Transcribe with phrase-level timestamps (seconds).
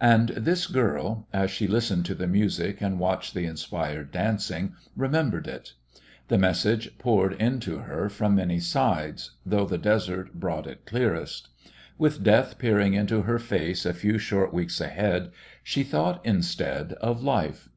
[0.00, 5.48] And this girl, as she listened to the music and watched the inspired dancing, remembered
[5.48, 5.72] it.
[6.28, 11.48] The message poured into her from many sides, though the desert brought it clearest.
[11.98, 15.32] With death peering into her face a few short weeks ahead,
[15.64, 17.68] she thought instead of life.